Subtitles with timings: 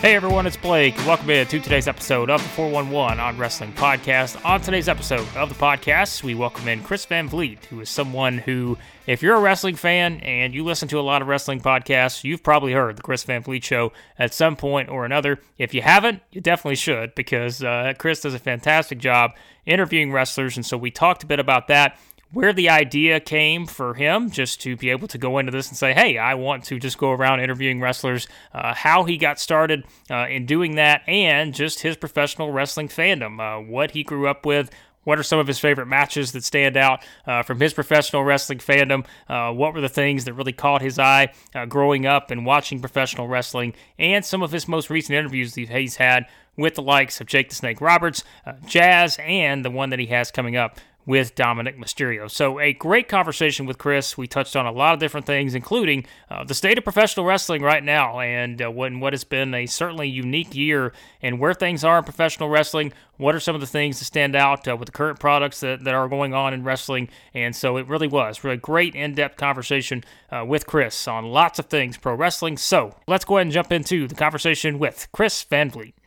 [0.00, 0.96] Hey everyone, it's Blake.
[0.98, 4.42] Welcome in to today's episode of the 411 on Wrestling Podcast.
[4.44, 8.38] On today's episode of the podcast, we welcome in Chris Van Vliet, who is someone
[8.38, 12.22] who, if you're a wrestling fan and you listen to a lot of wrestling podcasts,
[12.22, 15.40] you've probably heard the Chris Van Vliet show at some point or another.
[15.58, 19.32] If you haven't, you definitely should because uh, Chris does a fantastic job
[19.66, 21.98] interviewing wrestlers, and so we talked a bit about that
[22.32, 25.76] where the idea came for him just to be able to go into this and
[25.76, 29.84] say, hey, I want to just go around interviewing wrestlers, uh, how he got started
[30.10, 34.44] uh, in doing that, and just his professional wrestling fandom, uh, what he grew up
[34.44, 34.70] with.
[35.04, 38.58] What are some of his favorite matches that stand out uh, from his professional wrestling
[38.58, 39.06] fandom?
[39.26, 42.78] Uh, what were the things that really caught his eye uh, growing up and watching
[42.78, 43.72] professional wrestling?
[43.98, 46.26] And some of his most recent interviews that he's had
[46.58, 48.22] with the likes of Jake the Snake Roberts,
[48.66, 52.30] Jazz, and the one that he has coming up with Dominik Mysterio.
[52.30, 54.18] So, a great conversation with Chris.
[54.18, 57.62] We touched on a lot of different things, including uh, the state of professional wrestling
[57.62, 61.82] right now and uh, what, what has been a certainly unique year and where things
[61.82, 62.92] are in professional wrestling.
[63.16, 65.82] What are some of the things that stand out uh, with the current products that,
[65.84, 67.08] that are going on in wrestling?
[67.32, 71.58] And so, it really was really great in depth conversation uh, with Chris on lots
[71.58, 72.58] of things pro wrestling.
[72.58, 75.97] So, let's go ahead and jump into the conversation with Chris Van Vliet.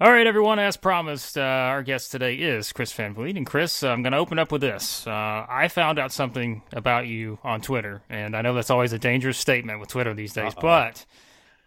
[0.00, 0.58] All right, everyone.
[0.58, 3.36] As promised, uh, our guest today is Chris Van Vliet.
[3.36, 5.06] And Chris, I'm going to open up with this.
[5.06, 8.98] Uh, I found out something about you on Twitter, and I know that's always a
[8.98, 10.60] dangerous statement with Twitter these days, Uh-oh.
[10.60, 11.06] but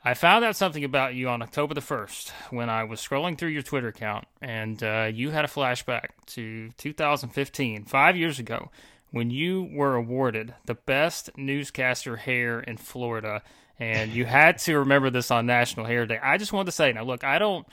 [0.04, 3.52] I found out something about you on October the 1st when I was scrolling through
[3.52, 8.72] your Twitter account, and uh, you had a flashback to 2015, five years ago,
[9.10, 13.42] when you were awarded the best newscaster hair in Florida.
[13.80, 16.20] And you had to remember this on National Hair Day.
[16.22, 17.66] I just wanted to say, now, look, I don't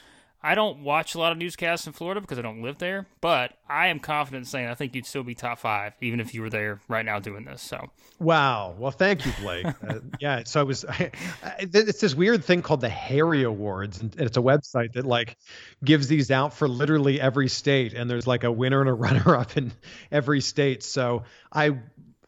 [0.44, 3.52] I don't watch a lot of newscasts in Florida because I don't live there, but
[3.66, 6.42] I am confident in saying I think you'd still be top five even if you
[6.42, 7.62] were there right now doing this.
[7.62, 8.74] So, wow.
[8.78, 9.64] Well, thank you, Blake.
[9.66, 10.42] uh, yeah.
[10.44, 10.84] So I was.
[10.88, 11.10] I,
[11.42, 15.38] I, it's this weird thing called the Harry Awards, and it's a website that like
[15.82, 19.56] gives these out for literally every state, and there's like a winner and a runner-up
[19.56, 19.72] in
[20.12, 20.82] every state.
[20.82, 21.78] So I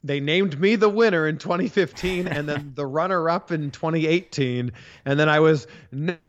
[0.07, 4.73] they named me the winner in 2015 and then the runner up in 2018
[5.05, 5.67] and then i was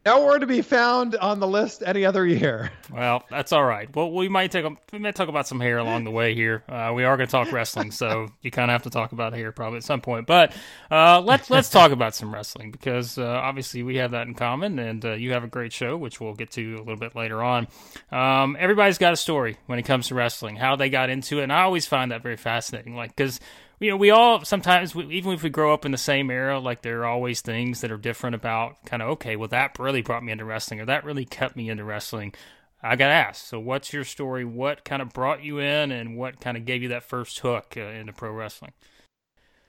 [0.06, 2.72] nowhere to be found on the list any other year.
[2.92, 3.94] Well that's all right.
[3.94, 6.64] Well we might take a, we might talk about some hair along the way here.
[6.70, 9.34] Uh, we are going to talk wrestling so you kind of have to talk about
[9.34, 10.28] hair probably at some point.
[10.28, 10.54] But
[10.90, 14.80] uh, let's let's talk about some wrestling because uh, obviously we have that in common
[14.80, 17.44] and uh, you have a great show which we'll get to a little bit later
[17.44, 17.68] on.
[18.12, 21.44] Um, everybody's got a story when it comes to wrestling how they got into it
[21.44, 22.96] and i always find that very fascinating.
[22.96, 23.40] Like because
[23.80, 26.60] you know, we all sometimes, we, even if we grow up in the same era,
[26.60, 30.02] like there are always things that are different about kind of, okay, well, that really
[30.02, 32.34] brought me into wrestling or that really kept me into wrestling.
[32.82, 34.46] I got asked, so what's your story?
[34.46, 37.76] What kind of brought you in and what kind of gave you that first hook
[37.78, 38.74] uh, into pro wrestling?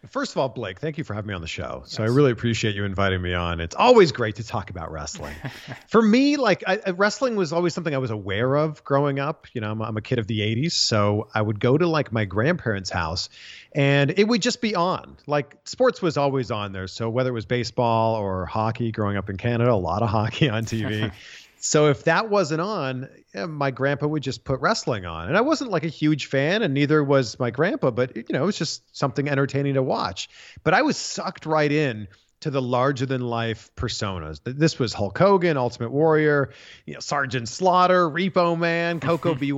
[0.06, 1.82] First of all, Blake, thank you for having me on the show.
[1.86, 2.10] So yes.
[2.10, 3.60] I really appreciate you inviting me on.
[3.60, 5.34] It's always great to talk about wrestling.
[5.88, 9.48] for me, like I, wrestling was always something I was aware of growing up.
[9.54, 12.12] You know, I'm, I'm, a kid of the '80s, so I would go to like
[12.12, 13.28] my grandparents' house,
[13.72, 15.16] and it would just be on.
[15.26, 16.86] Like sports was always on there.
[16.86, 20.48] So whether it was baseball or hockey, growing up in Canada, a lot of hockey
[20.48, 21.12] on TV.
[21.60, 25.28] So if that wasn't on, my grandpa would just put wrestling on.
[25.28, 28.42] And I wasn't like a huge fan, and neither was my grandpa, but you know,
[28.42, 30.28] it was just something entertaining to watch.
[30.62, 32.08] But I was sucked right in
[32.40, 34.40] to the larger than life personas.
[34.44, 36.50] This was Hulk Hogan, Ultimate Warrior,
[36.86, 39.52] you know, Sergeant Slaughter, Repo Man, Koko B.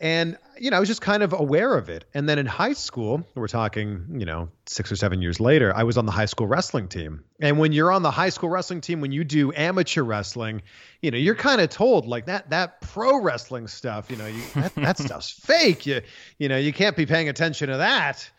[0.00, 2.06] And, you know, I was just kind of aware of it.
[2.14, 5.82] And then in high school, we're talking, you know, six or seven years later, I
[5.82, 7.22] was on the high school wrestling team.
[7.38, 10.62] And when you're on the high school wrestling team, when you do amateur wrestling,
[11.02, 14.42] you know, you're kind of told like that, that pro wrestling stuff, you know, you,
[14.54, 15.84] that, that stuff's fake.
[15.84, 16.00] You,
[16.38, 18.30] you know, you can't be paying attention to that.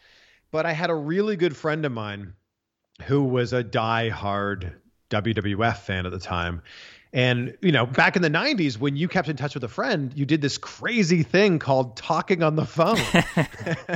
[0.50, 2.34] But I had a really good friend of mine
[3.04, 6.64] who was a die-hard WWF fan at the time.
[7.14, 10.14] And, you know, back in the 90s, when you kept in touch with a friend,
[10.16, 12.98] you did this crazy thing called talking on the phone.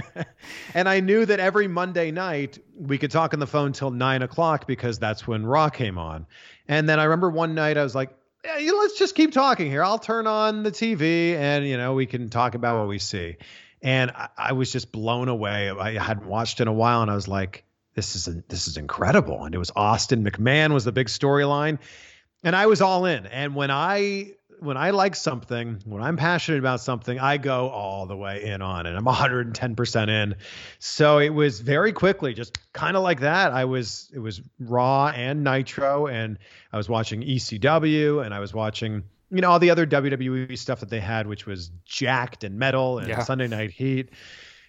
[0.73, 4.21] and I knew that every Monday night we could talk on the phone till nine
[4.21, 6.25] o'clock because that's when Raw came on.
[6.67, 8.09] And then I remember one night I was like,
[8.43, 9.83] yeah, let's just keep talking here.
[9.83, 13.37] I'll turn on the TV and, you know, we can talk about what we see.
[13.81, 15.69] And I, I was just blown away.
[15.69, 17.63] I hadn't watched in a while and I was like,
[17.93, 19.45] this is this is incredible.
[19.45, 21.79] And it was Austin McMahon was the big storyline
[22.45, 23.25] and I was all in.
[23.25, 28.05] And when I when I like something, when I'm passionate about something, I go all
[28.05, 28.95] the way in on it.
[28.95, 30.35] I'm 110% in.
[30.79, 33.51] So it was very quickly, just kind of like that.
[33.51, 36.37] I was it was Raw and Nitro, and
[36.71, 40.79] I was watching ECW, and I was watching you know all the other WWE stuff
[40.79, 43.23] that they had, which was Jakked and metal and yeah.
[43.23, 44.09] Sunday Night Heat.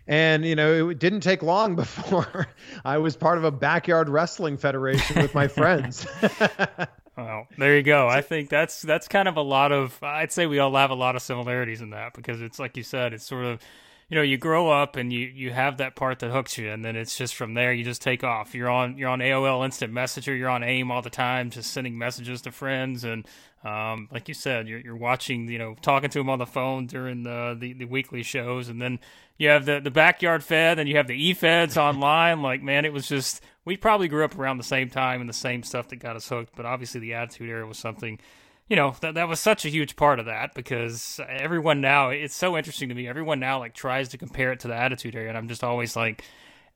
[0.09, 2.47] And, you know, it didn't take long before
[2.85, 6.07] I was part of a backyard wrestling federation with my friends.
[7.17, 8.09] well, there you go.
[8.09, 10.95] I think that's that's kind of a lot of I'd say we all have a
[10.95, 13.61] lot of similarities in that because it's like you said, it's sort of
[14.09, 16.85] you know, you grow up and you you have that part that hooks you and
[16.85, 18.55] then it's just from there you just take off.
[18.55, 21.99] You're on you're on AOL instant messenger, you're on AIM all the time, just sending
[21.99, 23.27] messages to friends and
[23.67, 26.87] um, like you said, you're, you're watching, you know, talking to him on the phone
[26.87, 29.01] during the, the, the weekly shows, and then
[29.39, 32.43] you have the, the backyard fed, and you have the e feds online.
[32.43, 35.35] Like, man, it was just we probably grew up around the same time and the
[35.35, 36.55] same stuff that got us hooked.
[36.55, 38.21] But obviously, the Attitude Era was something,
[38.69, 42.37] you know, that that was such a huge part of that because everyone now it's
[42.37, 43.09] so interesting to me.
[43.09, 45.97] Everyone now like tries to compare it to the Attitude Era, and I'm just always
[45.97, 46.23] like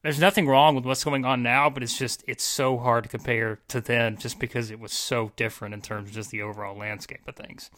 [0.02, 3.10] there's nothing wrong with what's going on now, but it's just it's so hard to
[3.10, 6.76] compare to then just because it was so different in terms of just the overall
[6.76, 7.70] landscape of things.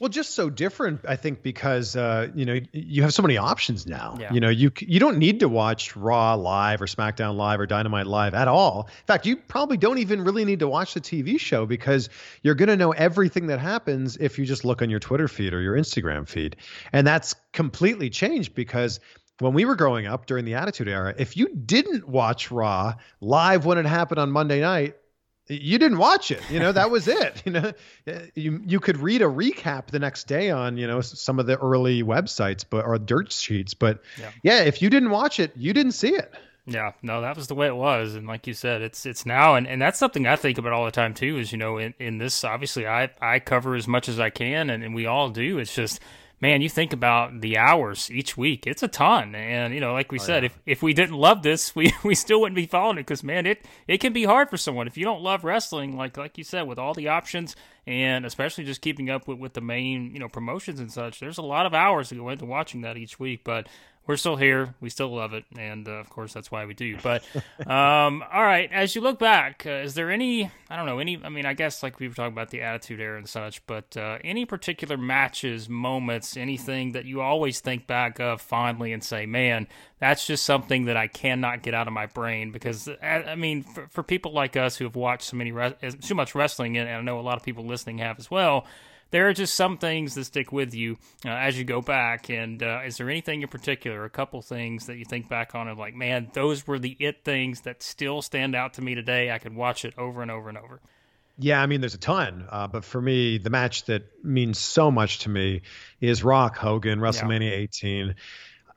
[0.00, 3.86] Well, just so different, I think, because uh, you know you have so many options
[3.86, 4.16] now.
[4.18, 4.32] Yeah.
[4.32, 8.08] You know, you you don't need to watch Raw live or SmackDown live or Dynamite
[8.08, 8.88] live at all.
[8.88, 12.08] In fact, you probably don't even really need to watch the TV show because
[12.42, 15.54] you're going to know everything that happens if you just look on your Twitter feed
[15.54, 16.56] or your Instagram feed,
[16.92, 18.98] and that's completely changed because
[19.38, 23.64] when we were growing up during the Attitude Era, if you didn't watch Raw live
[23.64, 24.96] when it happened on Monday night,
[25.48, 26.40] you didn't watch it.
[26.50, 27.42] You know, that was it.
[27.46, 27.72] You know,
[28.34, 31.58] you you could read a recap the next day on you know some of the
[31.58, 33.74] early websites, but or dirt sheets.
[33.74, 36.32] But yeah, yeah if you didn't watch it, you didn't see it.
[36.64, 39.56] Yeah, no, that was the way it was, and like you said, it's it's now,
[39.56, 41.38] and, and that's something I think about all the time too.
[41.38, 44.70] Is you know, in, in this, obviously, I I cover as much as I can,
[44.70, 45.58] and, and we all do.
[45.58, 45.98] It's just
[46.42, 49.34] man, you think about the hours each week, it's a ton.
[49.36, 50.46] And, you know, like we oh, said, yeah.
[50.46, 53.46] if, if we didn't love this, we, we still wouldn't be following it because, man,
[53.46, 54.88] it, it can be hard for someone.
[54.88, 57.56] If you don't love wrestling, like like you said, with all the options
[57.86, 61.38] and especially just keeping up with, with the main, you know, promotions and such, there's
[61.38, 63.42] a lot of hours to go into watching that each week.
[63.44, 63.68] But
[64.06, 64.74] we're still here.
[64.80, 66.96] We still love it, and uh, of course that's why we do.
[67.02, 67.22] But
[67.66, 70.50] um, all right, as you look back, uh, is there any?
[70.68, 71.20] I don't know any.
[71.22, 73.96] I mean, I guess like we were talking about the Attitude Era and such, but
[73.96, 79.24] uh, any particular matches, moments, anything that you always think back of fondly and say,
[79.24, 79.68] "Man,
[80.02, 83.86] that's just something that I cannot get out of my brain." Because I mean, for,
[83.88, 87.00] for people like us who have watched so many re- so much wrestling, and I
[87.00, 88.66] know a lot of people listening have as well
[89.12, 92.28] there are just some things that stick with you uh, as you go back.
[92.30, 95.68] And uh, is there anything in particular, a couple things that you think back on
[95.68, 99.30] of like, man, those were the it things that still stand out to me today?
[99.30, 100.80] I could watch it over and over and over.
[101.38, 104.90] Yeah, I mean, there's a ton, uh, but for me, the match that means so
[104.90, 105.62] much to me
[106.00, 107.56] is Rock Hogan WrestleMania yeah.
[107.56, 108.14] 18.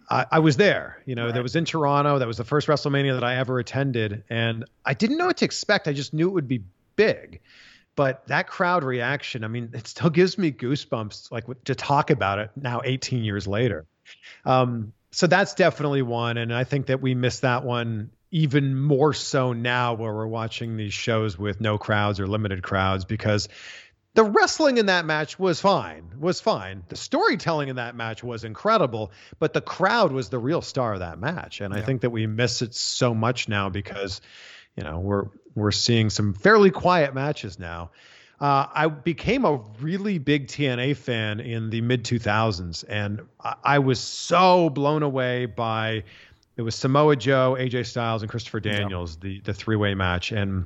[0.10, 1.02] I, I, was there.
[1.06, 1.34] You know, right.
[1.34, 2.19] that was in Toronto.
[2.19, 5.46] That was the first WrestleMania that I ever attended, and I didn't know what to
[5.46, 5.88] expect.
[5.88, 6.63] I just knew it would be
[6.96, 7.42] big.
[7.96, 12.40] But that crowd reaction, I mean, it still gives me goosebumps, like to talk about
[12.40, 13.86] it now, 18 years later.
[14.46, 19.13] Um, so that's definitely one, and I think that we missed that one even more
[19.13, 23.48] so now, where we're watching these shows with no crowds or limited crowds, because
[24.15, 26.83] the wrestling in that match was fine, was fine.
[26.88, 31.00] The storytelling in that match was incredible, but the crowd was the real star of
[31.00, 31.81] that match, and yeah.
[31.81, 34.21] I think that we miss it so much now because
[34.77, 37.91] you know we're we're seeing some fairly quiet matches now.
[38.39, 43.79] Uh, I became a really big TNA fan in the mid 2000s, and I, I,
[43.79, 46.03] was so blown away by
[46.57, 49.29] it was Samoa Joe, AJ Styles, and Christopher Daniels, yeah.
[49.29, 50.65] the the three way match, and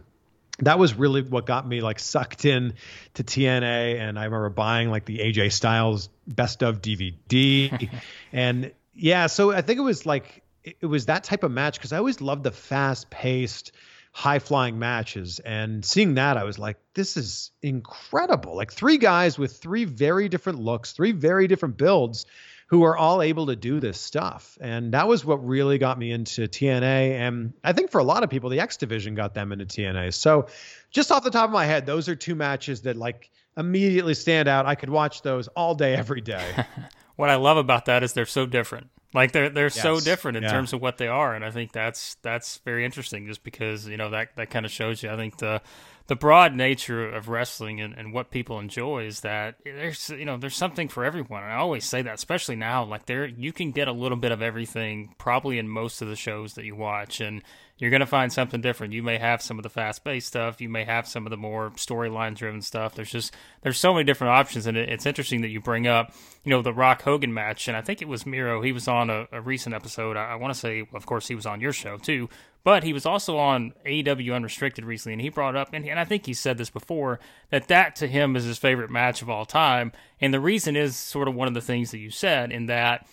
[0.60, 2.74] that was really what got me like sucked in
[3.16, 4.00] to TNA.
[4.00, 7.90] And I remember buying like the AJ Styles best of DVD,
[8.34, 11.94] and yeah, so I think it was like it was that type of match because
[11.94, 13.72] I always loved the fast paced
[14.12, 15.40] high flying matches.
[15.40, 18.56] And seeing that, I was like, this is incredible.
[18.56, 22.26] Like three guys with three very different looks, three very different builds
[22.70, 24.56] who are all able to do this stuff.
[24.62, 27.14] And that was what really got me into TNA.
[27.14, 30.14] And I think for a lot of people, the X Division got them into TNA.
[30.14, 30.48] So
[30.92, 34.48] just off the top of my head, those are two matches that like immediately stand
[34.48, 34.68] out.
[34.68, 36.46] I could watch those all day, every day.
[37.16, 38.92] what I love about that is they're so different.
[39.14, 39.82] Like they're they're yes.
[39.82, 40.52] so different in yeah.
[40.52, 43.26] terms of what they are, and I think that's that's very interesting.
[43.26, 45.10] Just because you know that that kind of shows you.
[45.10, 45.62] I think the
[46.10, 50.38] the broad nature of wrestling and, and what people enjoy is that there's you know
[50.38, 51.44] there's something for everyone.
[51.44, 52.84] And I always say that, especially now.
[52.84, 56.16] Like there, you can get a little bit of everything probably in most of the
[56.16, 57.42] shows that you watch, and
[57.80, 58.94] you're going to find something different.
[58.94, 60.60] You may have some of the fast paced stuff.
[60.60, 62.94] You may have some of the more storyline driven stuff.
[62.94, 66.14] There's just there's so many different options, and it, it's interesting that you bring up
[66.44, 68.62] you know the Rock Hogan match, and I think it was Miro.
[68.62, 70.18] He was on a, a recent episode.
[70.18, 72.28] I, I want to say, of course, he was on your show too,
[72.66, 76.04] but he was also on AEW Unrestricted recently, and he brought up, and, and I
[76.04, 77.20] think he said this before,
[77.50, 80.98] that that to him is his favorite match of all time, and the reason is
[80.98, 83.08] sort of one of the things that you said in that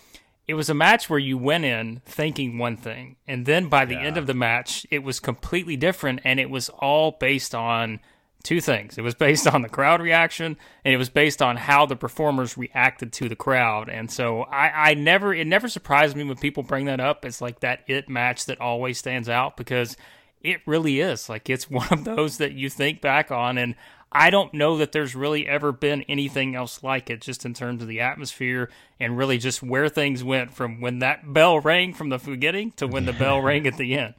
[0.47, 3.95] it was a match where you went in thinking one thing, and then by the
[3.95, 4.03] yeah.
[4.03, 7.99] end of the match, it was completely different, and it was all based on
[8.43, 8.97] two things.
[8.97, 12.57] It was based on the crowd reaction, and it was based on how the performers
[12.57, 13.89] reacted to the crowd.
[13.89, 17.25] And so I, I never, it never surprised me when people bring that up.
[17.25, 19.97] It's like that it match that always stands out because
[20.41, 21.27] it really is.
[21.27, 23.75] Like it's one of those that you think back on, and
[24.11, 27.81] I don't know that there's really ever been anything else like it, just in terms
[27.81, 32.09] of the atmosphere and really just where things went from when that bell rang from
[32.09, 34.15] the beginning to when the bell rang at the end.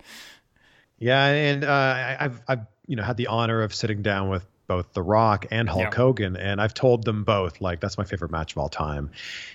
[0.98, 4.92] Yeah, and uh, I've I've you know had the honor of sitting down with both
[4.92, 5.96] The Rock and Hulk yeah.
[5.96, 9.10] Hogan, and I've told them both like that's my favorite match of all time,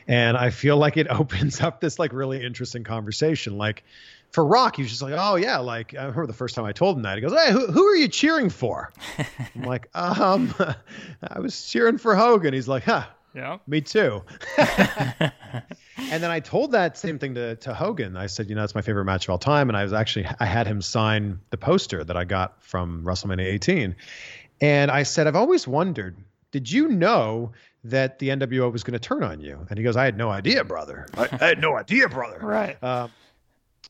[0.08, 3.58] and I feel like it opens up this like really interesting conversation.
[3.58, 3.84] Like
[4.34, 6.72] for Rock, he was just like, oh yeah, like I remember the first time I
[6.72, 7.16] told him that.
[7.16, 8.92] He goes, hey, who, who are you cheering for?
[9.56, 10.54] I'm like, um,
[11.28, 12.52] I was cheering for Hogan.
[12.52, 14.24] He's like, huh, yeah, me too.
[14.58, 15.32] and
[15.98, 18.18] then I told that same thing to to Hogan.
[18.18, 20.28] I said, you know, it's my favorite match of all time, and I was actually
[20.40, 23.96] I had him sign the poster that I got from WrestleMania 18,
[24.62, 26.18] and I said, I've always wondered,
[26.52, 27.52] did you know
[27.84, 29.68] that the NWO was going to turn on you?
[29.70, 31.06] And he goes, I had no idea, brother.
[31.16, 32.40] I, I had no idea, brother.
[32.42, 32.78] Right.
[32.82, 33.10] Uh,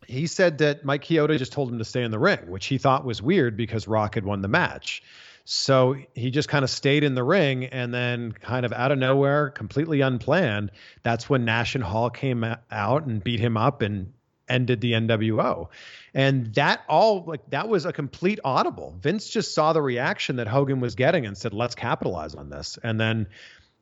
[0.08, 2.78] he said that Mike Chioda just told him to stay in the ring, which he
[2.78, 5.04] thought was weird because Rock had won the match.
[5.46, 8.98] So he just kind of stayed in the ring, and then, kind of out of
[8.98, 10.72] nowhere, completely unplanned,
[11.04, 14.14] that's when Nash and Hall came out and beat him up and
[14.48, 15.68] ended the NWO.
[16.14, 18.96] And that all, like, that was a complete audible.
[19.02, 22.78] Vince just saw the reaction that Hogan was getting and said, let's capitalize on this.
[22.82, 23.28] And then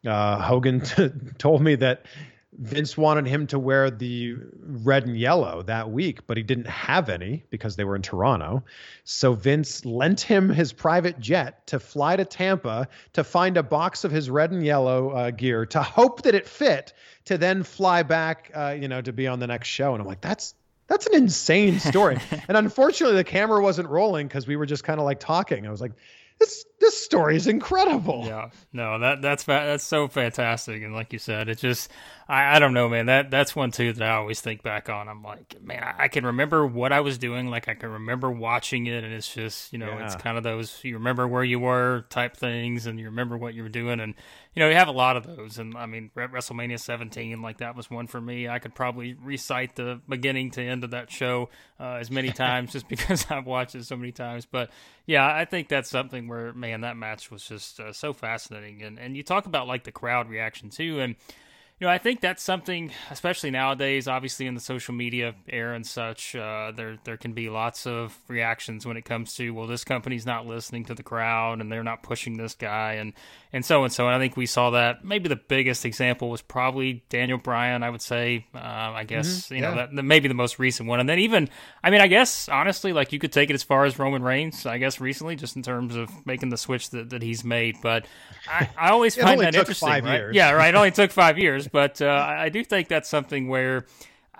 [0.06, 2.06] uh, Hogan t- told me that
[2.53, 7.10] Vince wanted him to wear the red and yellow that week, but he didn't have
[7.10, 8.63] any because they were in Toronto.
[9.05, 14.03] So Vince lent him his private jet to fly to Tampa to find a box
[14.03, 16.93] of his red and yellow uh, gear to hope that it fit
[17.25, 19.93] to then fly back, uh, you know, to be on the next show.
[19.93, 20.53] And I'm like, that's
[20.88, 22.17] that's an insane story.
[22.50, 25.65] and unfortunately, the camera wasn't rolling because we were just kind of like talking.
[25.65, 25.93] I was like,
[26.41, 28.24] this this story is incredible.
[28.25, 31.89] Yeah, no, that that's that's so fantastic, and like you said, it just
[32.31, 33.07] I, I don't know, man.
[33.07, 35.09] That that's one too that I always think back on.
[35.09, 38.31] I'm like, man, I, I can remember what I was doing, like I can remember
[38.31, 40.05] watching it, and it's just you know, yeah.
[40.05, 43.53] it's kind of those you remember where you were type things, and you remember what
[43.53, 44.15] you were doing, and
[44.55, 47.75] you know, you have a lot of those, and I mean, WrestleMania 17, like that
[47.75, 48.47] was one for me.
[48.47, 51.50] I could probably recite the beginning to end of that show
[51.81, 54.45] uh, as many times just because I've watched it so many times.
[54.45, 54.69] But
[55.05, 58.97] yeah, I think that's something where man, that match was just uh, so fascinating, and
[58.97, 61.17] and you talk about like the crowd reaction too, and
[61.81, 65.85] you know, I think that's something, especially nowadays, obviously in the social media era and
[65.85, 69.83] such, uh, there there can be lots of reactions when it comes to, well, this
[69.83, 73.13] company's not listening to the crowd and they're not pushing this guy and
[73.51, 74.05] and so and so.
[74.05, 75.03] And I think we saw that.
[75.03, 77.81] Maybe the biggest example was probably Daniel Bryan.
[77.81, 81.00] I would say, uh, I guess mm-hmm, you know that, maybe the most recent one.
[81.00, 81.50] And then even,
[81.83, 84.67] I mean, I guess honestly, like you could take it as far as Roman Reigns.
[84.67, 87.77] I guess recently, just in terms of making the switch that, that he's made.
[87.81, 88.05] But
[88.47, 89.89] I, I always find that interesting.
[89.89, 90.31] Right?
[90.31, 90.73] Yeah, right.
[90.73, 93.86] It only took five years, but uh, I do think that's something where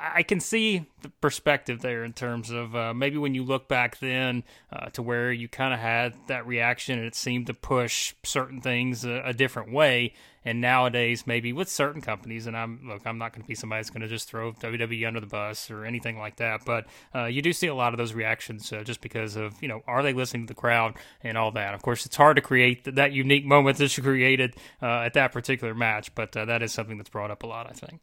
[0.01, 4.00] I can see the perspective there in terms of uh, maybe when you look back
[4.00, 4.43] then
[4.74, 8.62] uh, to where you kind of had that reaction and it seemed to push certain
[8.62, 10.13] things a, a, different way.
[10.43, 13.79] And nowadays, maybe with certain companies, and I'm look, I'm not going to be somebody
[13.79, 17.25] that's going to just throw WWE under the bus or anything like that, but uh,
[17.25, 20.01] you do see a lot of those reactions uh, just because of you know are
[20.01, 21.75] they listening to the crowd and all that.
[21.75, 25.31] Of course, it's hard to create that unique moment that you created uh, at that
[25.31, 28.01] particular match, but uh, that is something that's brought up a lot, I think.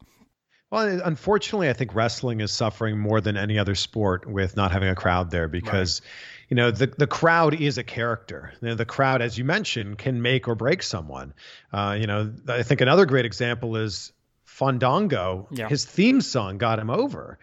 [0.71, 4.91] Well, unfortunately, I think wrestling is suffering more than any other sport with not having
[4.91, 6.11] a crowd there because, right.
[6.51, 8.53] you know, the the crowd is a character.
[8.61, 11.33] You know, the crowd, as you mentioned, can make or break someone.
[11.73, 14.13] Uh, you know, I think another great example is
[14.45, 15.49] Fandango.
[15.51, 15.69] Yeah.
[15.69, 17.39] His theme song got him over,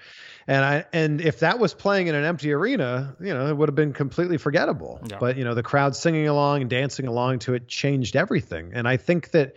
[0.46, 3.70] and I and if that was playing in an empty arena, you know, it would
[3.70, 5.02] have been completely forgettable.
[5.10, 5.18] Yeah.
[5.20, 8.74] But you know, the crowd singing along and dancing along to it changed everything.
[8.76, 9.56] And I think that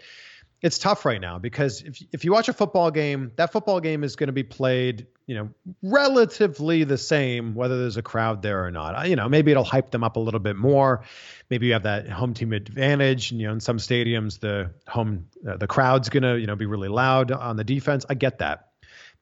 [0.61, 4.03] it's tough right now because if if you watch a football game, that football game
[4.03, 5.51] is going to be played, you know,
[5.83, 9.09] relatively the same whether there's a crowd there or not.
[9.09, 11.05] You know, maybe it'll hype them up a little bit more.
[11.49, 13.31] Maybe you have that home team advantage.
[13.31, 16.57] And, you know, in some stadiums, the home uh, the crowd's going to you know
[16.57, 18.05] be really loud on the defense.
[18.09, 18.69] I get that.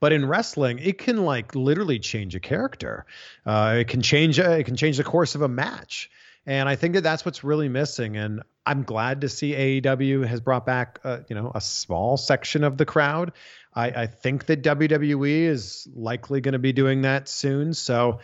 [0.00, 3.04] But in wrestling, it can like literally change a character.
[3.44, 4.38] Uh, it can change.
[4.38, 6.10] A, it can change the course of a match.
[6.46, 8.16] And I think that that's what's really missing.
[8.16, 12.62] And I'm glad to see AEW has brought back, uh, you know, a small section
[12.62, 13.32] of the crowd.
[13.74, 17.74] I, I think that WWE is likely going to be doing that soon.
[17.74, 18.20] So,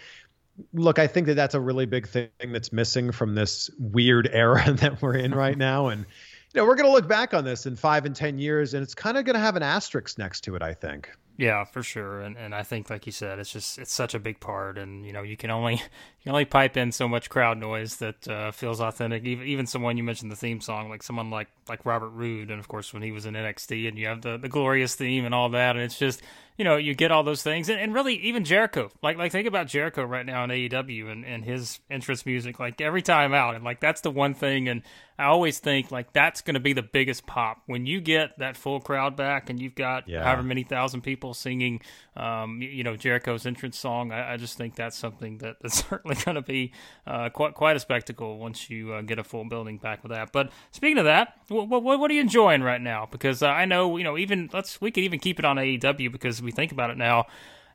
[0.72, 4.72] look, I think that that's a really big thing that's missing from this weird era
[4.72, 5.88] that we're in right now.
[5.88, 6.06] And
[6.54, 8.82] you know, we're going to look back on this in five and ten years, and
[8.82, 10.62] it's kind of going to have an asterisk next to it.
[10.62, 11.10] I think.
[11.42, 12.20] Yeah, for sure.
[12.20, 15.04] And and I think like you said, it's just it's such a big part and
[15.04, 15.80] you know, you can only you
[16.22, 19.24] can only pipe in so much crowd noise that uh, feels authentic.
[19.24, 22.60] Even even someone you mentioned the theme song, like someone like like Robert Roode and
[22.60, 25.34] of course when he was in NXT and you have the, the glorious theme and
[25.34, 26.22] all that and it's just
[26.58, 28.90] you know, you get all those things, and, and really even Jericho.
[29.02, 32.60] Like, like think about Jericho right now in AEW and, and his entrance music.
[32.60, 34.68] Like every time out, and like that's the one thing.
[34.68, 34.82] And
[35.18, 38.56] I always think like that's going to be the biggest pop when you get that
[38.58, 40.24] full crowd back, and you've got yeah.
[40.24, 41.80] however many thousand people singing,
[42.16, 44.12] um, you, you know, Jericho's entrance song.
[44.12, 46.72] I, I, just think that's something that, that's certainly going to be
[47.06, 50.32] uh, quite quite a spectacle once you uh, get a full building back with that.
[50.32, 53.08] But speaking of that, what, what, what are you enjoying right now?
[53.10, 56.12] Because uh, I know you know even let's we could even keep it on AEW
[56.12, 57.26] because we think about it now,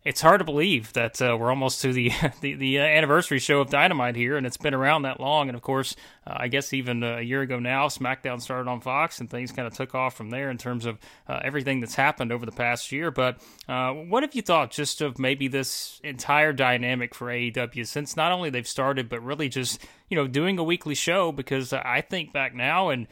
[0.07, 3.59] it's hard to believe that uh, we're almost to the the, the, uh, anniversary show
[3.59, 5.49] of Dynamite here, and it's been around that long.
[5.49, 9.19] And of course, uh, I guess even a year ago now, SmackDown started on Fox,
[9.19, 10.97] and things kind of took off from there in terms of
[11.27, 13.11] uh, everything that's happened over the past year.
[13.11, 18.15] But uh, what have you thought just of maybe this entire dynamic for AEW since
[18.15, 21.33] not only they've started, but really just you know doing a weekly show?
[21.33, 23.07] Because I think back now and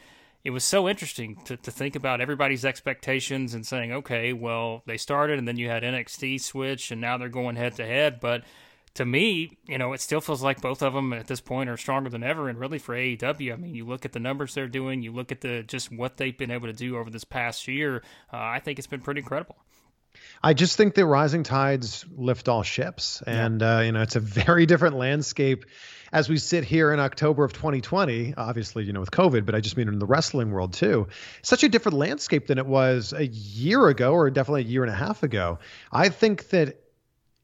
[0.46, 4.96] it was so interesting to, to think about everybody's expectations and saying, okay, well, they
[4.96, 8.20] started and then you had NXT switch and now they're going head to head.
[8.20, 8.44] But
[8.94, 11.76] to me, you know, it still feels like both of them at this point are
[11.76, 12.48] stronger than ever.
[12.48, 15.32] And really for AEW, I mean, you look at the numbers they're doing, you look
[15.32, 18.04] at the just what they've been able to do over this past year.
[18.32, 19.56] Uh, I think it's been pretty incredible.
[20.44, 23.78] I just think that rising tides lift all ships, and yeah.
[23.78, 25.66] uh, you know it's a very different landscape
[26.12, 28.34] as we sit here in October of 2020.
[28.36, 31.08] Obviously, you know with COVID, but I just mean in the wrestling world too.
[31.42, 34.92] Such a different landscape than it was a year ago, or definitely a year and
[34.92, 35.58] a half ago.
[35.92, 36.80] I think that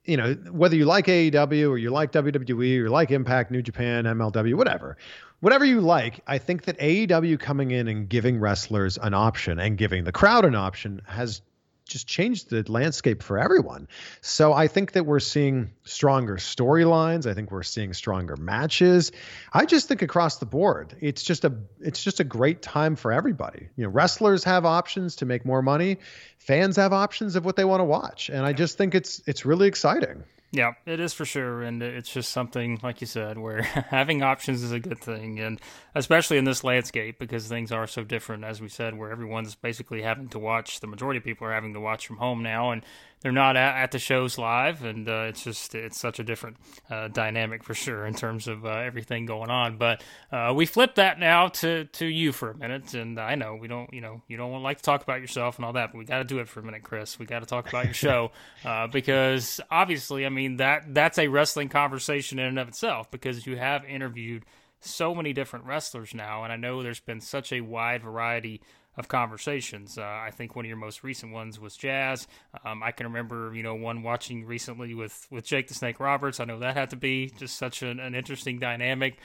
[0.04, 3.62] you know whether you like AEW or you like WWE or you like Impact, New
[3.62, 4.96] Japan, MLW, whatever
[5.42, 9.76] whatever you like, I think that AEW coming in and giving wrestlers an option and
[9.76, 11.42] giving the crowd an option has
[11.84, 13.88] just changed the landscape for everyone.
[14.20, 17.30] So I think that we're seeing stronger storylines.
[17.30, 19.12] I think we're seeing stronger matches.
[19.52, 23.12] I just think across the board, it's just a it's just a great time for
[23.12, 23.68] everybody.
[23.76, 25.98] You know, wrestlers have options to make more money.
[26.38, 29.44] Fans have options of what they want to watch, and I just think it's it's
[29.44, 30.24] really exciting.
[30.54, 34.62] Yeah, it is for sure, and it's just something like you said, where having options
[34.62, 35.58] is a good thing, and
[35.94, 40.02] especially in this landscape because things are so different, as we said, where everyone's basically
[40.02, 40.80] having to watch.
[40.80, 42.84] The majority of people are having to watch from home now, and
[43.22, 46.56] they're not at, at the shows live, and uh, it's just it's such a different
[46.90, 49.78] uh, dynamic for sure in terms of uh, everything going on.
[49.78, 53.54] But uh, we flip that now to to you for a minute, and I know
[53.54, 55.98] we don't, you know, you don't like to talk about yourself and all that, but
[55.98, 57.18] we got to do it for a minute, Chris.
[57.18, 58.32] We got to talk about your show
[58.64, 63.46] uh, because obviously, I mean that that's a wrestling conversation in and of itself because
[63.46, 64.44] you have interviewed
[64.80, 68.60] so many different wrestlers now, and I know there's been such a wide variety
[68.96, 69.96] of conversations.
[69.96, 72.26] Uh, I think one of your most recent ones was Jazz.
[72.64, 76.40] Um, I can remember, you know, one watching recently with with Jake the Snake Roberts.
[76.40, 79.18] I know that had to be just such an, an interesting dynamic.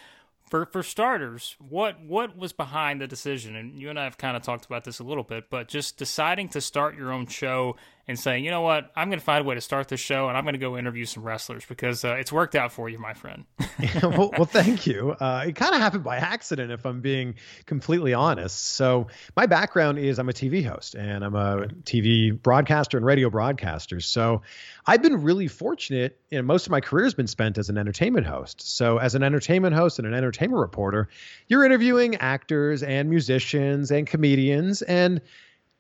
[0.50, 3.56] For for starters, what what was behind the decision?
[3.56, 5.98] And you and I have kind of talked about this a little bit, but just
[5.98, 7.76] deciding to start your own show
[8.08, 10.30] and saying, you know what, I'm going to find a way to start this show
[10.30, 12.98] and I'm going to go interview some wrestlers because uh, it's worked out for you,
[13.00, 13.46] my friend.
[13.80, 15.12] yeah, well, well, thank you.
[15.12, 18.76] Uh, it kind of happened by accident, if I'm being completely honest.
[18.76, 23.30] So, my background is I'm a TV host and I'm a TV broadcaster and radio
[23.30, 24.00] broadcaster.
[24.00, 24.42] So,
[24.86, 26.18] I've been really fortunate.
[26.30, 28.62] You know, most of my career has been spent as an entertainment host.
[28.62, 31.10] So, as an entertainment host and an entertainment reporter,
[31.48, 35.22] you're interviewing actors and musicians and comedians and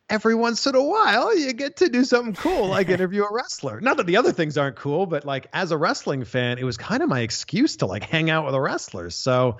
[0.09, 3.81] every once in a while you get to do something cool like interview a wrestler.
[3.81, 6.77] Not that the other things aren't cool but like as a wrestling fan it was
[6.77, 9.57] kind of my excuse to like hang out with the wrestlers so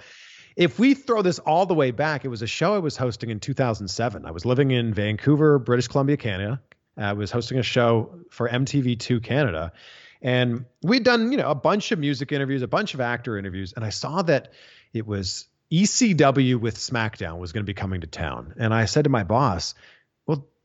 [0.55, 3.29] if we throw this all the way back it was a show i was hosting
[3.29, 6.62] in 2007 i was living in vancouver british columbia canada.
[6.99, 9.73] I was hosting a show for mtv2 canada.
[10.19, 13.73] And we'd done you know a bunch of music interviews a bunch of actor interviews
[13.75, 14.53] and i saw that
[14.93, 18.53] it was ECW with SmackDown was going to be coming to town.
[18.57, 19.73] And I said to my boss,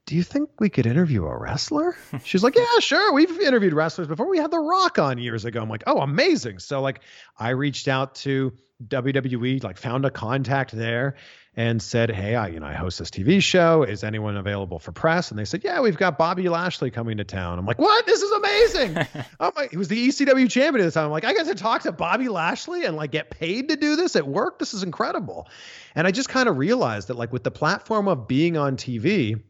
[0.07, 1.97] do you think we could interview a wrestler?
[2.25, 3.13] She's like, yeah, sure.
[3.13, 4.29] We've interviewed wrestlers before.
[4.29, 5.63] We had The Rock on years ago.
[5.63, 6.59] I'm like, oh, amazing.
[6.59, 7.01] So like
[7.39, 8.53] I reached out to
[8.89, 11.15] WWE, like found a contact there
[11.55, 13.83] and said, hey, I, you know, I host this TV show.
[13.83, 15.31] Is anyone available for press?
[15.31, 17.59] And they said, yeah, we've got Bobby Lashley coming to town.
[17.59, 18.07] I'm like, what?
[18.07, 19.07] This is amazing.
[19.41, 21.07] oh my, he was the ECW champion at the time.
[21.07, 23.97] I'm like, I got to talk to Bobby Lashley and like get paid to do
[23.97, 24.59] this at work.
[24.59, 25.47] This is incredible.
[25.95, 29.43] And I just kind of realized that like with the platform of being on TV,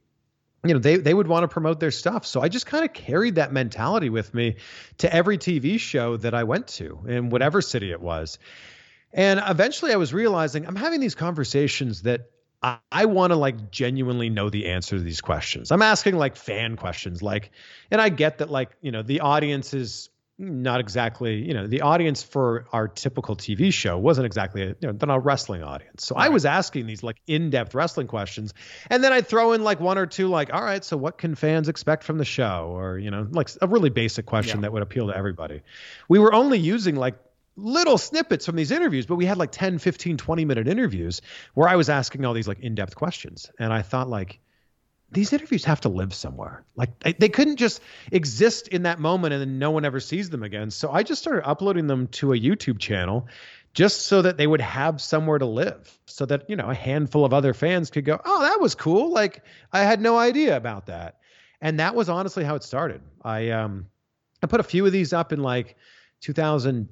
[0.64, 2.92] you know they they would want to promote their stuff so i just kind of
[2.92, 4.57] carried that mentality with me
[4.98, 8.38] to every tv show that i went to in whatever city it was
[9.12, 12.31] and eventually i was realizing i'm having these conversations that
[12.62, 15.72] I, I want to like genuinely know the answer to these questions.
[15.72, 17.51] I'm asking like fan questions, like,
[17.90, 20.11] and I get that like you know the audience is
[20.43, 24.77] not exactly you know the audience for our typical TV show wasn't exactly a, you
[24.83, 26.05] know they're not a wrestling audience.
[26.05, 26.27] So right.
[26.27, 28.53] I was asking these like in-depth wrestling questions,
[28.91, 31.35] and then I'd throw in like one or two like, all right, so what can
[31.35, 34.63] fans expect from the show, or you know like a really basic question yeah.
[34.63, 35.63] that would appeal to everybody.
[36.09, 37.15] We were only using like
[37.57, 41.21] little snippets from these interviews, but we had like 10, 15, 20 minute interviews
[41.55, 43.51] where I was asking all these like in depth questions.
[43.59, 44.41] And I thought, like,
[45.12, 46.64] these interviews have to live somewhere.
[46.75, 50.42] Like, they couldn't just exist in that moment and then no one ever sees them
[50.42, 50.70] again.
[50.70, 53.29] So I just started uploading them to a YouTube channel
[53.75, 57.25] just so that they would have somewhere to live so that you know a handful
[57.25, 60.87] of other fans could go oh that was cool like i had no idea about
[60.87, 61.18] that
[61.61, 63.87] and that was honestly how it started i um
[64.42, 65.77] i put a few of these up in like
[66.20, 66.88] 2000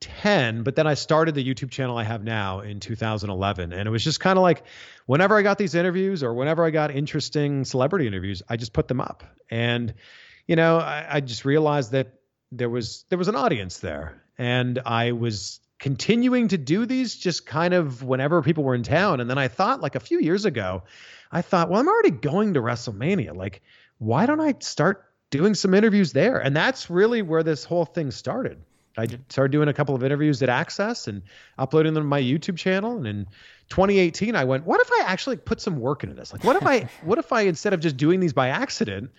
[0.00, 3.72] 10, but then I started the YouTube channel I have now in 2011.
[3.72, 4.62] And it was just kind of like
[5.06, 8.88] whenever I got these interviews or whenever I got interesting celebrity interviews, I just put
[8.88, 9.24] them up.
[9.50, 9.94] And,
[10.46, 12.14] you know, I, I just realized that
[12.50, 14.22] there was there was an audience there.
[14.38, 19.20] And I was continuing to do these just kind of whenever people were in town.
[19.20, 20.82] And then I thought like a few years ago,
[21.32, 23.34] I thought, well, I'm already going to WrestleMania.
[23.34, 23.62] Like,
[23.98, 26.38] why don't I start doing some interviews there?
[26.38, 28.62] And that's really where this whole thing started.
[28.96, 31.22] I started doing a couple of interviews at Axxess and
[31.58, 32.96] uploading them to my YouTube channel.
[32.96, 33.26] And in
[33.68, 36.32] 2018, I went, what if I actually put some work into this?
[36.32, 39.10] Like, what if I, what if I, instead of just doing these by accident,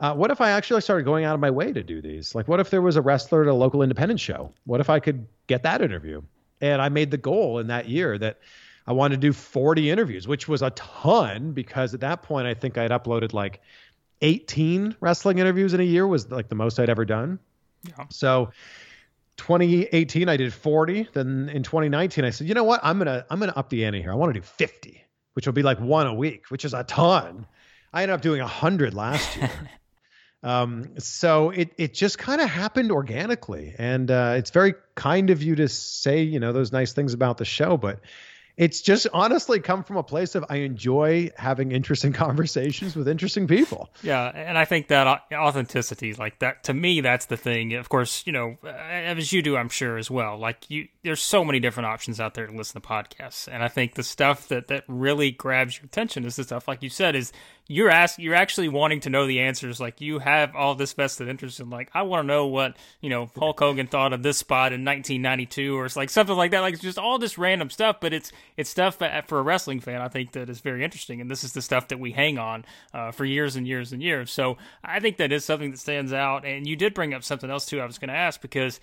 [0.00, 2.34] uh, what if I actually started going out of my way to do these?
[2.34, 4.52] Like, what if there was a wrestler at a local independent show?
[4.64, 6.22] What if I could get that interview?
[6.60, 8.40] And I made the goal in that year that
[8.86, 12.54] I wanted to do 40 interviews, which was a ton because at that point, I
[12.54, 13.60] think I'd uploaded like
[14.22, 17.38] 18 wrestling interviews in a year was like the most I'd ever done.
[17.84, 18.04] Yeah.
[18.10, 18.50] So
[19.36, 21.08] 2018 I did 40.
[21.12, 22.80] Then in 2019 I said, you know what?
[22.82, 24.12] I'm gonna I'm gonna up the ante here.
[24.12, 26.84] I want to do 50, which will be like one a week, which is a
[26.84, 27.46] ton.
[27.92, 29.50] I ended up doing 100 last year.
[30.42, 35.42] um, so it it just kind of happened organically, and uh, it's very kind of
[35.42, 38.00] you to say you know those nice things about the show, but
[38.56, 43.46] it's just honestly come from a place of I enjoy having interesting conversations with interesting
[43.46, 43.90] people.
[44.02, 47.74] Yeah, and I think that authenticity, like that, to me, that's the thing.
[47.74, 50.38] Of course, you know, as you do, I'm sure as well.
[50.38, 53.68] Like you, there's so many different options out there to listen to podcasts, and I
[53.68, 57.16] think the stuff that that really grabs your attention is the stuff, like you said,
[57.16, 57.32] is
[57.68, 59.80] you're asking, you're actually wanting to know the answers.
[59.80, 63.08] Like you have all this vested interest in, like I want to know what you
[63.08, 66.60] know Hulk Hogan thought of this spot in 1992, or it's like something like that.
[66.60, 70.00] Like it's just all this random stuff, but it's it's stuff for a wrestling fan,
[70.00, 72.64] I think that is very interesting, and this is the stuff that we hang on
[72.92, 74.30] uh, for years and years and years.
[74.30, 76.44] So I think that is something that stands out.
[76.44, 77.80] And you did bring up something else too.
[77.80, 78.80] I was going to ask because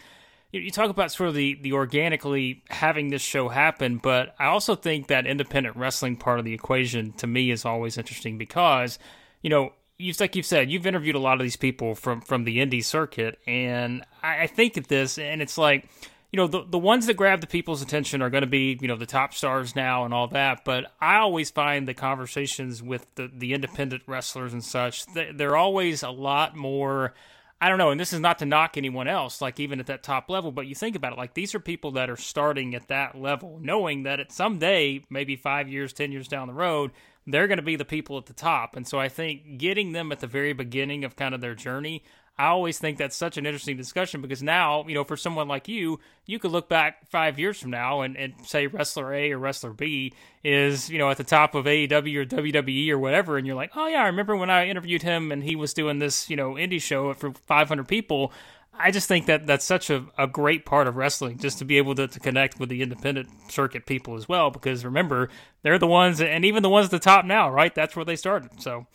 [0.52, 4.76] you talk about sort of the, the organically having this show happen, but I also
[4.76, 8.98] think that independent wrestling part of the equation to me is always interesting because,
[9.42, 12.46] you know, you like you've said, you've interviewed a lot of these people from from
[12.46, 15.90] the indie circuit, and I, I think at this, and it's like,
[16.32, 18.88] you know, the the ones that grab the people's attention are going to be, you
[18.88, 20.64] know, the top stars now and all that.
[20.64, 26.02] But I always find the conversations with the the independent wrestlers and such, they're always
[26.02, 27.14] a lot more
[27.62, 30.02] I don't know, and this is not to knock anyone else, like even at that
[30.02, 32.88] top level, but you think about it, like these are people that are starting at
[32.88, 36.91] that level, knowing that at some day, maybe five years, ten years down the road,
[37.28, 38.76] they're going to be the people at the top.
[38.76, 42.02] And so I think getting them at the very beginning of kind of their journey,
[42.39, 45.67] I always think that's such an interesting discussion because now, you know, for someone like
[45.67, 49.38] you, you could look back five years from now and, and say wrestler A or
[49.38, 53.38] wrestler B is, you know, at the top of AEW or WWE or whatever.
[53.38, 55.99] And you're like, oh, yeah, I remember when I interviewed him and he was doing
[55.99, 58.32] this, you know, indie show for 500 people.
[58.73, 61.78] I just think that that's such a, a great part of wrestling, just to be
[61.78, 64.49] able to, to connect with the independent circuit people as well.
[64.49, 65.28] Because remember,
[65.62, 67.75] they're the ones, and even the ones at the top now, right?
[67.75, 68.62] That's where they started.
[68.62, 68.88] So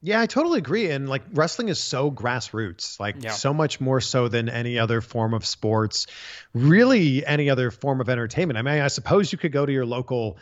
[0.00, 0.90] yeah, I totally agree.
[0.90, 3.32] And like wrestling is so grassroots, like yeah.
[3.32, 6.06] so much more so than any other form of sports,
[6.54, 8.58] really any other form of entertainment.
[8.58, 10.38] I mean, I suppose you could go to your local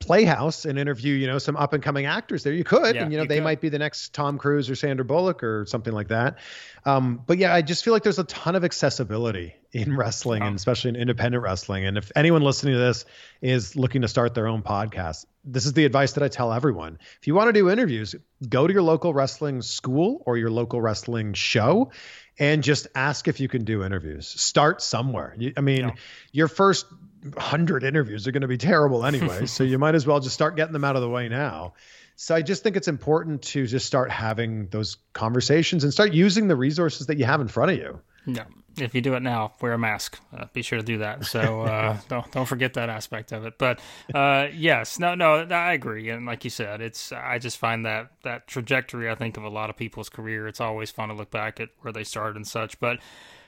[0.00, 2.52] playhouse and interview, you know, some up and coming actors there.
[2.52, 3.44] You could, yeah, and you know, you they could.
[3.44, 6.38] might be the next Tom Cruise or Sandra Bullock or something like that.
[6.84, 10.56] Um, but yeah, I just feel like there's a ton of accessibility in wrestling and
[10.56, 11.84] especially in independent wrestling.
[11.84, 13.04] And if anyone listening to this
[13.42, 16.98] is looking to start their own podcast, this is the advice that I tell everyone.
[17.20, 18.14] If you want to do interviews,
[18.48, 21.92] go to your local wrestling school or your local wrestling show
[22.38, 24.26] and just ask if you can do interviews.
[24.28, 25.36] Start somewhere.
[25.56, 25.94] I mean, yeah.
[26.32, 26.86] your first
[27.36, 29.46] hundred interviews are going to be terrible anyway.
[29.46, 31.74] so you might as well just start getting them out of the way now.
[32.16, 36.48] So I just think it's important to just start having those conversations and start using
[36.48, 38.00] the resources that you have in front of you.
[38.26, 38.44] Yeah.
[38.78, 40.18] if you do it now, wear a mask.
[40.36, 41.24] Uh, be sure to do that.
[41.24, 43.54] So uh, don't don't forget that aspect of it.
[43.56, 43.80] But
[44.14, 46.10] uh, yes, no, no, I agree.
[46.10, 49.10] And like you said, it's I just find that that trajectory.
[49.10, 50.46] I think of a lot of people's career.
[50.46, 52.78] It's always fun to look back at where they started and such.
[52.80, 52.98] But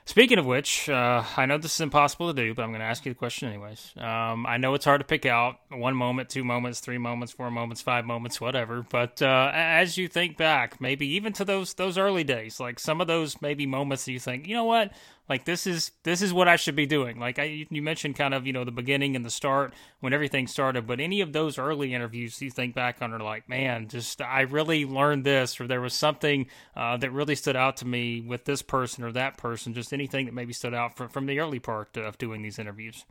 [0.04, 2.86] Speaking of which, uh, I know this is impossible to do, but I'm going to
[2.86, 3.92] ask you the question anyways.
[3.96, 7.52] Um, I know it's hard to pick out one moment, two moments, three moments, four
[7.52, 8.84] moments, five moments, whatever.
[8.88, 13.00] But uh, as you think back, maybe even to those those early days, like some
[13.00, 14.90] of those maybe moments that you think, you know what,
[15.28, 17.18] like this is this is what I should be doing.
[17.18, 20.46] Like I, you mentioned, kind of you know the beginning and the start when everything
[20.46, 20.86] started.
[20.86, 24.42] But any of those early interviews you think back on are like, man, just I
[24.42, 28.44] really learned this, or there was something uh, that really stood out to me with
[28.44, 29.74] this person or that person.
[29.74, 33.04] Just anything that maybe stood out from from the early part of doing these interviews.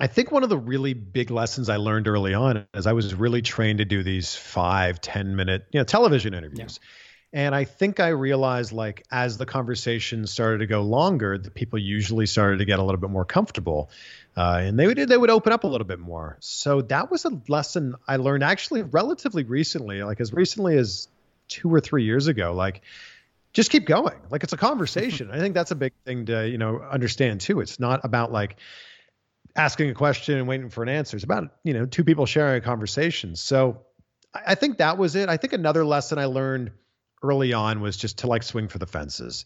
[0.00, 3.14] I think one of the really big lessons I learned early on is I was
[3.14, 6.78] really trained to do these five, ten minute, you know, television interviews.
[6.80, 6.88] Yeah.
[7.32, 11.78] And I think I realized, like, as the conversation started to go longer, that people
[11.78, 13.90] usually started to get a little bit more comfortable,
[14.34, 16.38] uh, and they would they would open up a little bit more.
[16.40, 21.08] So that was a lesson I learned actually relatively recently, like as recently as
[21.48, 22.54] two or three years ago.
[22.54, 22.80] Like,
[23.52, 24.16] just keep going.
[24.30, 25.30] Like it's a conversation.
[25.32, 27.60] I think that's a big thing to you know understand too.
[27.60, 28.56] It's not about like
[29.56, 31.16] asking a question and waiting for an answer.
[31.16, 33.36] It's about you know two people sharing a conversation.
[33.36, 33.82] So
[34.34, 35.28] I think that was it.
[35.28, 36.70] I think another lesson I learned
[37.22, 39.44] early on was just to like swing for the fences.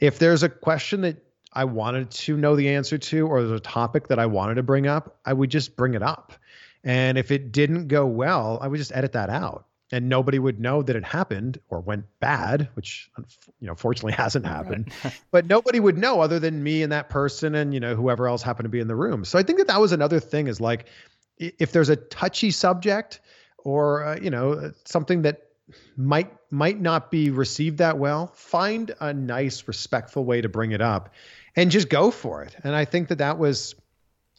[0.00, 1.16] If there's a question that
[1.52, 4.62] I wanted to know the answer to, or there's a topic that I wanted to
[4.62, 6.32] bring up, I would just bring it up.
[6.82, 9.66] And if it didn't go well, I would just edit that out.
[9.92, 13.10] And nobody would know that it happened or went bad, which
[13.60, 14.92] you know fortunately hasn't happened.
[15.04, 15.20] Right.
[15.30, 18.42] but nobody would know other than me and that person and you know whoever else
[18.42, 19.24] happened to be in the room.
[19.24, 20.86] So I think that that was another thing is like
[21.38, 23.20] if there's a touchy subject
[23.58, 25.42] or uh, you know something that
[25.96, 30.80] might might not be received that well find a nice respectful way to bring it
[30.80, 31.12] up
[31.56, 33.74] and just go for it and i think that that was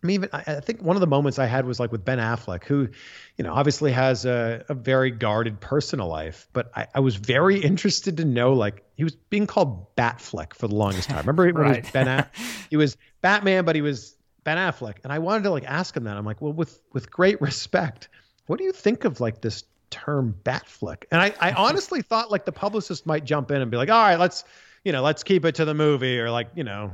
[0.03, 2.19] I mean, even I think one of the moments I had was like with Ben
[2.19, 2.89] Affleck, who,
[3.37, 7.59] you know, obviously has a, a very guarded personal life, but I, I, was very
[7.63, 11.25] interested to know, like, he was being called Batfleck for the longest time.
[11.25, 12.07] Remember when he was Ben?
[12.07, 12.29] A-
[12.69, 16.03] he was Batman, but he was Ben Affleck, and I wanted to like ask him
[16.03, 16.15] that.
[16.15, 18.09] I'm like, well, with with great respect,
[18.45, 21.05] what do you think of like this term Batfleck.
[21.11, 24.01] And I, I honestly thought like the publicist might jump in and be like, all
[24.01, 24.43] right, let's,
[24.83, 26.91] you know, let's keep it to the movie or like, you know,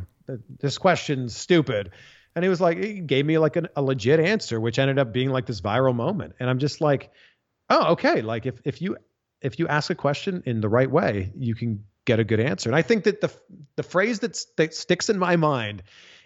[0.59, 1.91] this question's stupid.
[2.35, 5.11] And he was like, he gave me like an, a legit answer, which ended up
[5.11, 6.35] being like this viral moment.
[6.39, 7.11] And I'm just like,
[7.69, 8.21] oh, okay.
[8.21, 8.97] Like if, if you,
[9.41, 12.69] if you ask a question in the right way, you can get a good answer.
[12.69, 13.31] And I think that the,
[13.75, 15.83] the phrase that's, that sticks in my mind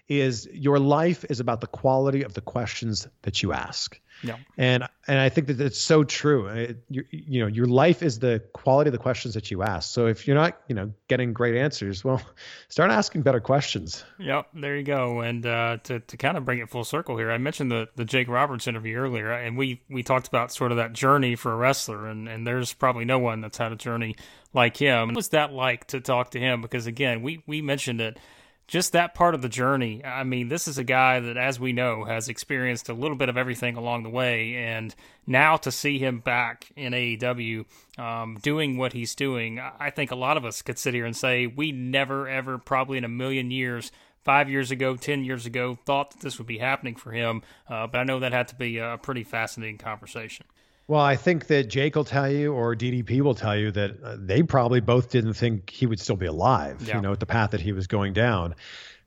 [0.08, 4.00] is your life is about the quality of the questions that you ask.
[4.24, 4.38] Yeah.
[4.58, 6.48] And and I think that it's so true.
[6.48, 9.91] It, you, you know, your life is the quality of the questions that you ask.
[9.91, 12.22] So if you're not, you know, getting great answers, well,
[12.70, 14.04] start asking better questions.
[14.20, 15.20] Yep, there you go.
[15.20, 18.06] And uh, to to kind of bring it full circle here, I mentioned the the
[18.06, 21.58] Jake Roberts interview earlier, and we we talked about sort of that journey for a
[21.58, 24.15] wrestler, and and there's probably no one that's had a journey
[24.54, 25.10] like him.
[25.10, 26.62] What was that like to talk to him?
[26.62, 28.18] Because again, we we mentioned it
[28.67, 30.04] just that part of the journey.
[30.04, 33.30] I mean, this is a guy that, as we know, has experienced a little bit
[33.30, 34.56] of everything along the way.
[34.56, 34.93] And
[35.28, 37.65] now to see him back in AEW
[37.99, 41.15] um, doing what he's doing, I think a lot of us could sit here and
[41.15, 43.91] say we never, ever, probably in a million years,
[44.23, 47.43] five years ago, 10 years ago, thought that this would be happening for him.
[47.69, 50.47] Uh, but I know that had to be a pretty fascinating conversation.
[50.88, 54.17] Well, I think that Jake will tell you, or DDP will tell you that uh,
[54.19, 56.84] they probably both didn't think he would still be alive.
[56.86, 56.98] Yeah.
[56.98, 58.56] You know, at the path that he was going down.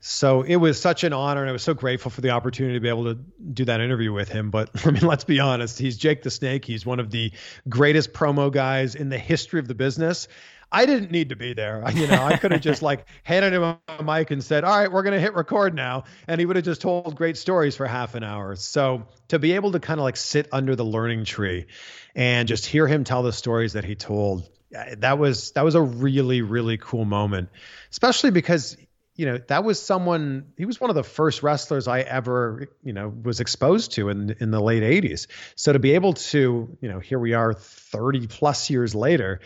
[0.01, 2.81] So it was such an honor, and I was so grateful for the opportunity to
[2.81, 4.51] be able to do that interview with him.
[4.51, 6.65] But I mean, let's be honest, he's Jake the Snake.
[6.65, 7.33] He's one of the
[7.69, 10.29] greatest promo guys in the history of the business.
[10.71, 11.83] I didn't need to be there.
[11.99, 14.91] You know, I could have just like handed him a mic and said, "All right,
[14.91, 17.87] we're going to hit record now," and he would have just told great stories for
[17.87, 18.55] half an hour.
[18.55, 21.67] So to be able to kind of like sit under the learning tree
[22.15, 24.49] and just hear him tell the stories that he told,
[24.99, 27.49] that was that was a really really cool moment,
[27.91, 28.77] especially because
[29.17, 32.93] you know that was someone he was one of the first wrestlers I ever you
[32.93, 35.27] know was exposed to in in the late 80s.
[35.57, 39.41] So to be able to you know here we are 30 plus years later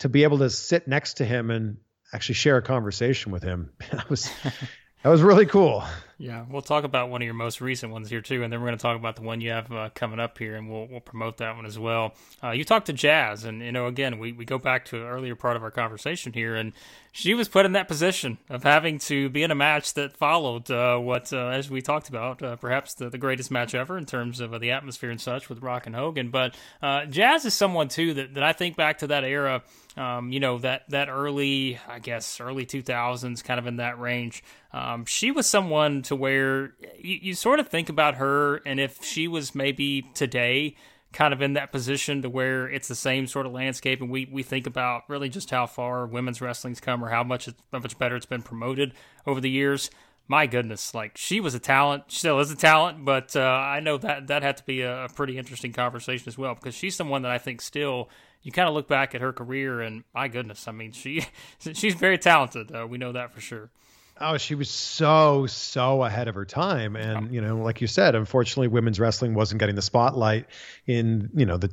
[0.00, 1.78] to be able to sit next to him and
[2.12, 3.70] actually share a conversation with him.
[3.90, 4.30] That was
[5.02, 5.84] that was really cool.
[6.20, 8.66] Yeah, we'll talk about one of your most recent ones here too, and then we're
[8.66, 11.00] going to talk about the one you have uh, coming up here, and we'll we'll
[11.00, 12.14] promote that one as well.
[12.42, 15.06] Uh, you talked to Jazz, and you know, again, we, we go back to an
[15.06, 16.72] earlier part of our conversation here, and
[17.12, 20.68] she was put in that position of having to be in a match that followed
[20.72, 24.04] uh, what, uh, as we talked about, uh, perhaps the, the greatest match ever in
[24.04, 26.30] terms of uh, the atmosphere and such with Rock and Hogan.
[26.30, 29.62] But Jazz is someone too that, that I think back to that era.
[29.98, 33.98] Um, you know that that early, I guess, early two thousands, kind of in that
[33.98, 34.44] range.
[34.72, 39.02] Um, she was someone to where you, you sort of think about her, and if
[39.02, 40.76] she was maybe today
[41.12, 44.28] kind of in that position to where it's the same sort of landscape, and we
[44.30, 47.98] we think about really just how far women's wrestling's come or how much how much
[47.98, 48.94] better it's been promoted
[49.26, 49.90] over the years.
[50.28, 53.98] My goodness, like she was a talent, still is a talent, but uh, I know
[53.98, 57.32] that that had to be a pretty interesting conversation as well because she's someone that
[57.32, 58.10] I think still
[58.42, 61.26] you kind of look back at her career and my goodness, I mean, she
[61.72, 62.74] she's very talented.
[62.74, 63.70] Uh, we know that for sure.
[64.20, 68.16] Oh, she was so so ahead of her time, and you know, like you said,
[68.16, 70.46] unfortunately, women's wrestling wasn't getting the spotlight
[70.86, 71.70] in you know the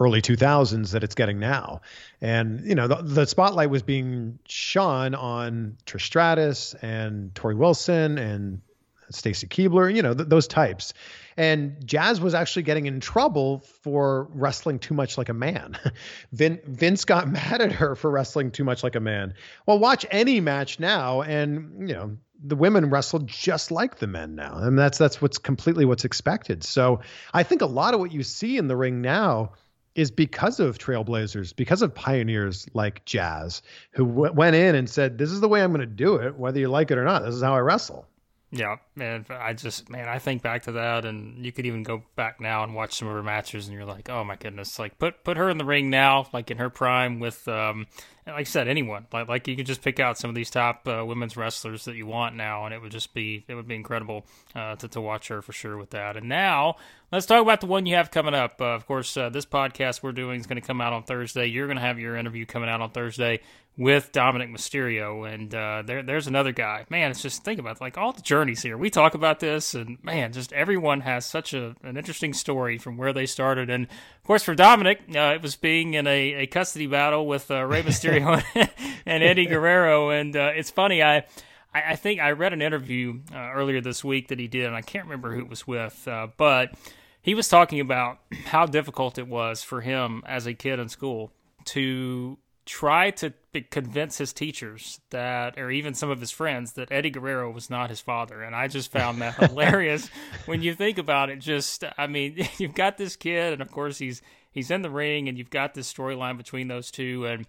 [0.00, 1.80] early 2000s that it's getting now.
[2.20, 8.18] And, you know, the, the, spotlight was being shone on Trish Stratus and Torrie Wilson
[8.18, 8.60] and
[9.14, 10.94] Stacy Keibler, you know, th- those types.
[11.36, 15.78] And Jazz was actually getting in trouble for wrestling too much like a man.
[16.32, 19.34] Vin, Vince got mad at her for wrestling too much like a man.
[19.66, 24.34] Well, watch any match now, and you know the women wrestle just like the men
[24.34, 26.62] now, and that's that's what's completely what's expected.
[26.62, 27.00] So
[27.32, 29.52] I think a lot of what you see in the ring now
[29.94, 35.18] is because of trailblazers, because of pioneers like Jazz, who w- went in and said,
[35.18, 37.24] "This is the way I'm going to do it, whether you like it or not.
[37.24, 38.06] This is how I wrestle."
[38.56, 39.26] Yeah, man.
[39.30, 42.62] I just, man, I think back to that, and you could even go back now
[42.62, 45.36] and watch some of her matches, and you're like, oh my goodness, like put put
[45.36, 47.88] her in the ring now, like in her prime, with um,
[48.26, 50.88] like I said, anyone, like like you could just pick out some of these top
[50.88, 53.74] uh, women's wrestlers that you want now, and it would just be it would be
[53.74, 56.16] incredible uh, to to watch her for sure with that.
[56.16, 56.76] And now
[57.12, 58.60] let's talk about the one you have coming up.
[58.60, 61.46] Uh, of course, uh, this podcast we're doing is going to come out on Thursday.
[61.46, 63.40] You're going to have your interview coming out on Thursday
[63.76, 66.86] with Dominik Mysterio, and uh, there there's another guy.
[66.90, 68.78] Man, it's just think about it, like all the journeys here.
[68.78, 72.96] We talk about this, and man, just everyone has such a, an interesting story from
[72.96, 73.70] where they started.
[73.70, 73.88] And
[74.24, 77.62] of course, for Dominik, uh, it was being in a, a custody battle with uh,
[77.62, 78.42] Rey Mysterio
[79.06, 80.08] and Eddie Guerrero.
[80.08, 81.26] And uh, it's funny, I.
[81.76, 84.80] I think I read an interview uh, earlier this week that he did, and I
[84.80, 86.70] can't remember who it was with, uh, but
[87.20, 91.32] he was talking about how difficult it was for him as a kid in school
[91.64, 93.32] to try to
[93.70, 97.90] convince his teachers that, or even some of his friends, that Eddie Guerrero was not
[97.90, 98.42] his father.
[98.42, 100.08] And I just found that hilarious
[100.46, 101.38] when you think about it.
[101.40, 105.28] Just, I mean, you've got this kid, and of course he's he's in the ring,
[105.28, 107.46] and you've got this storyline between those two, and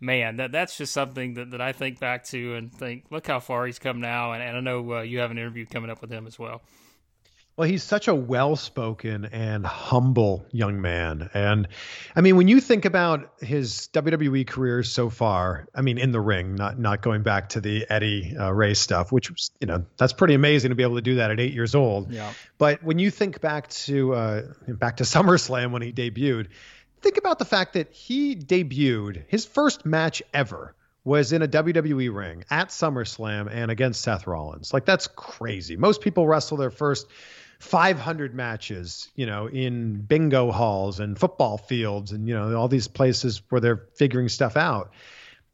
[0.00, 3.40] man, that that's just something that, that I think back to and think, look how
[3.40, 4.32] far he's come now.
[4.32, 6.62] And, and I know uh, you have an interview coming up with him as well.
[7.56, 11.30] Well, he's such a well-spoken and humble young man.
[11.32, 11.68] And
[12.14, 16.20] I mean, when you think about his WWE career so far, I mean, in the
[16.20, 19.86] ring, not not going back to the Eddie uh, Rey stuff, which was, you know,
[19.96, 22.12] that's pretty amazing to be able to do that at eight years old.
[22.12, 22.30] Yeah.
[22.58, 26.48] But when you think back to uh, back to SummerSlam when he debuted,
[27.00, 32.12] think about the fact that he debuted his first match ever was in a WWE
[32.12, 34.74] ring at SummerSlam and against Seth Rollins.
[34.74, 35.76] Like that's crazy.
[35.76, 37.06] Most people wrestle their first
[37.58, 42.88] 500 matches, you know, in bingo halls and football fields and, you know, all these
[42.88, 44.92] places where they're figuring stuff out.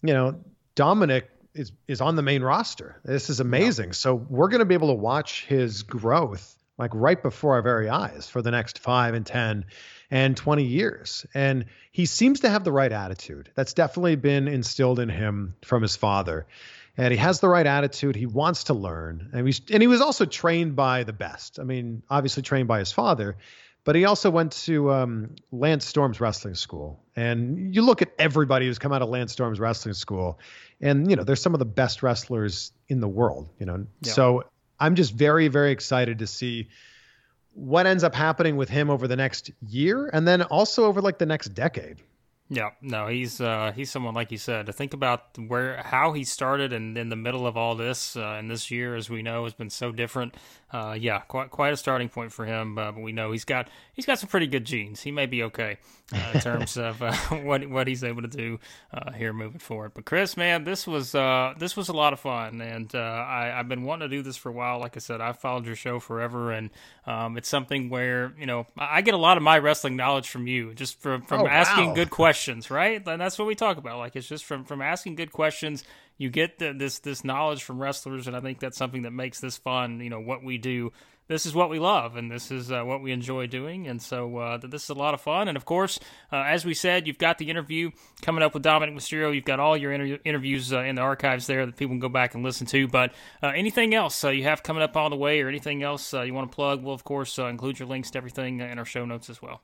[0.02, 0.40] You know,
[0.74, 3.00] Dominik is, is on the main roster.
[3.04, 3.88] This is amazing.
[3.88, 3.92] Yeah.
[3.92, 7.88] So we're going to be able to watch his growth like right before our very
[7.88, 9.66] eyes for the next five and 10
[10.10, 11.24] and 20 years.
[11.34, 13.50] And he seems to have the right attitude.
[13.54, 16.46] That's definitely been instilled in him from his father
[16.96, 18.16] and he has the right attitude.
[18.16, 21.58] He wants to learn, and he's and he was also trained by the best.
[21.58, 23.36] I mean, obviously trained by his father,
[23.84, 27.02] but he also went to um, Lance Storm's wrestling school.
[27.16, 30.38] And you look at everybody who's come out of Lance Storm's wrestling school,
[30.80, 33.48] and you know, there's some of the best wrestlers in the world.
[33.58, 34.12] You know, yeah.
[34.12, 34.44] so
[34.78, 36.68] I'm just very very excited to see
[37.54, 41.18] what ends up happening with him over the next year, and then also over like
[41.18, 41.98] the next decade.
[42.54, 46.22] Yeah, no, he's uh, he's someone like you said to think about where how he
[46.22, 49.44] started and in the middle of all this uh, and this year, as we know,
[49.44, 50.34] has been so different.
[50.70, 52.76] Uh, yeah, quite quite a starting point for him.
[52.76, 55.00] Uh, but we know he's got he's got some pretty good genes.
[55.00, 55.78] He may be okay
[56.14, 58.60] uh, in terms of uh, what what he's able to do
[59.16, 59.92] here moving forward.
[59.94, 61.12] But Chris, man, this was
[61.58, 64.50] this was a lot of fun, and I, have been wanting to do this for
[64.50, 64.78] a while.
[64.78, 66.68] Like I said, I've followed your show forever, and
[67.06, 70.46] um, it's something where you know I get a lot of my wrestling knowledge from
[70.46, 71.94] you, just from from oh, asking wow.
[71.94, 73.06] good questions questions, right?
[73.06, 73.98] And that's what we talk about.
[73.98, 75.84] Like it's just from from asking good questions,
[76.18, 79.38] you get the, this this knowledge from wrestlers, and I think that's something that makes
[79.38, 80.00] this fun.
[80.00, 80.90] You know what we do
[81.28, 83.86] this is what we love and this is uh, what we enjoy doing.
[83.86, 85.48] And so uh, this is a lot of fun.
[85.48, 85.98] And of course,
[86.32, 87.90] uh, as we said, you've got the interview
[88.20, 89.32] coming up with Dominik Mysterio.
[89.32, 92.08] You've got all your inter- interviews uh, in the archives there that people can go
[92.08, 92.88] back and listen to.
[92.88, 96.12] But uh, anything else uh, you have coming up on the way or anything else
[96.12, 99.04] you want to plug, we'll, of course, include your links to everything in our show
[99.04, 99.62] notes as well.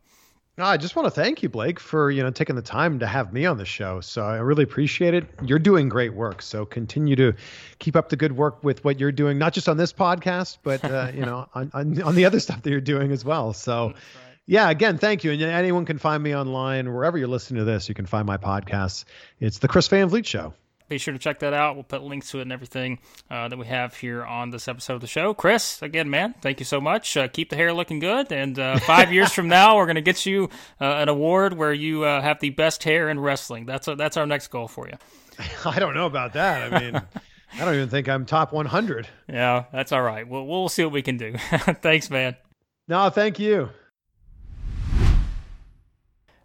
[0.58, 3.32] I just want to thank you, Blake, for you know taking the time to have
[3.32, 4.00] me on the show.
[4.00, 5.26] So I really appreciate it.
[5.42, 6.42] You're doing great work.
[6.42, 7.34] So continue to
[7.78, 10.84] keep up the good work with what you're doing, not just on this podcast, but
[10.84, 13.52] uh, you know on, on, on the other stuff that you're doing as well.
[13.52, 13.94] So.
[14.50, 15.32] Yeah, again, thank you.
[15.32, 17.86] And anyone can find me online wherever you're listening to this.
[17.86, 19.04] You can find my podcast.
[19.40, 20.54] It's the Chris Van Vliet Show
[20.88, 21.74] be sure to check that out.
[21.74, 22.98] We'll put links to it and everything
[23.30, 25.34] uh, that we have here on this episode of the show.
[25.34, 27.16] Chris, again, man, thank you so much.
[27.16, 28.32] Uh, keep the hair looking good.
[28.32, 30.48] And uh, five years from now, we're going to get you
[30.80, 33.66] uh, an award where you uh, have the best hair in wrestling.
[33.66, 34.96] That's a, that's our next goal for you.
[35.64, 36.72] I don't know about that.
[36.72, 39.08] I mean, I don't even think I'm top 100.
[39.28, 40.26] Yeah, that's all right.
[40.26, 41.34] We'll, we'll see what we can do.
[41.82, 42.36] Thanks, man.
[42.88, 43.68] No, thank you.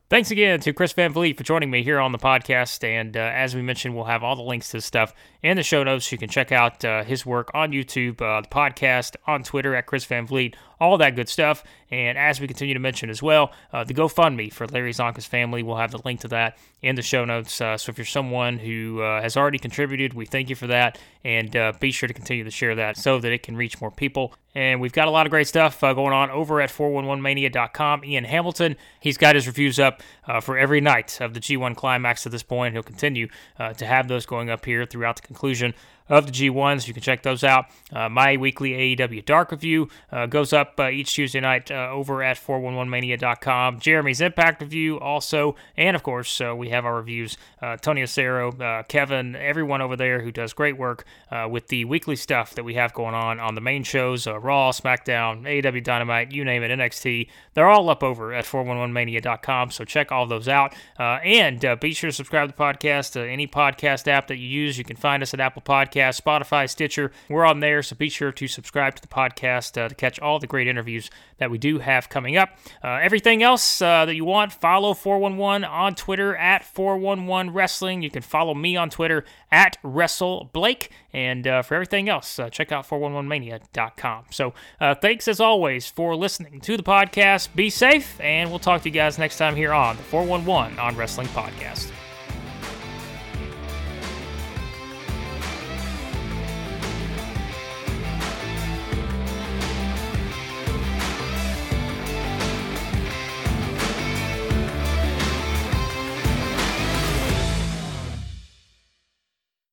[0.10, 2.84] Thanks again to Chris Van Vliet for joining me here on the podcast.
[2.84, 5.64] And uh, as we mentioned, we'll have all the links to this stuff in the
[5.64, 6.12] show notes.
[6.12, 9.88] You can check out uh, his work on YouTube, uh, the podcast, on Twitter at
[9.88, 11.64] Chris Van Vliet, all that good stuff.
[11.90, 15.64] And as we continue to mention as well, uh, the GoFundMe for Larry Csonka's family,
[15.64, 17.62] we'll have the link to that in the show notes.
[17.62, 21.00] Uh, so if you're someone who uh, has already contributed, we thank you for that.
[21.24, 23.90] And uh, be sure to continue to share that so that it can reach more
[23.90, 24.34] people.
[24.54, 28.04] And we've got a lot of great stuff uh, going on over at 411mania.com.
[28.04, 32.26] Ian Hamilton, he's got his reviews up uh, for every night of the G1 Climax
[32.26, 32.74] at this point.
[32.74, 35.74] He'll continue to have those going up here throughout the conclusion
[36.10, 36.88] of the G1s.
[36.88, 37.66] You can check those out.
[37.92, 42.24] Uh, my weekly AEW Dark review uh, goes up uh, each Tuesday night uh, over
[42.24, 43.80] at 411mania.com.
[43.80, 47.38] Jeremy's Impact review also, and of course, uh, we have our reviews.
[47.62, 51.06] Uh, Tony Acero, Kevin, everyone over there who does great work
[51.50, 55.44] with the weekly stuff that we have going on on the main shows Raw, SmackDown,
[55.44, 57.28] AEW Dynamite, you name it, NXT.
[57.54, 60.74] They're all up over at 411mania.com, so check all those out.
[60.98, 63.16] and be sure to subscribe to the podcast.
[63.16, 66.03] any podcast app that you use, you can find us at Apple Podcasts.
[66.04, 67.12] Podcast, Spotify, Stitcher.
[67.30, 70.40] We're on there, so be sure to subscribe to the podcast uh, to catch all
[70.40, 72.50] the great interviews that we do have coming up.
[72.84, 78.02] Uh, everything else uh, that you want, follow 411 on Twitter at 411 Wrestling.
[78.02, 80.90] You can follow me on Twitter at WrestleBlake.
[81.14, 84.26] And uh, for everything else, uh, check out 411mania.com.
[84.32, 87.54] So uh, thanks as always for listening to the podcast.
[87.56, 90.96] Be safe, and we'll talk to you guys next time here on the 411 on
[90.96, 91.92] Wrestling Podcast.